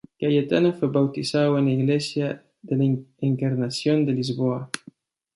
Cayetano 0.19 0.73
fue 0.73 0.87
bautizado 0.87 1.59
en 1.59 1.65
la 1.65 1.71
iglesia 1.73 2.43
de 2.63 2.75
la 2.75 2.85
Encarnación 3.19 4.03
de 4.03 4.13
Lisboa. 4.13 4.71